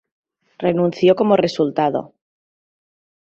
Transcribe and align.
Renunció 0.57 1.13
como 1.15 1.37
resultado. 1.37 2.15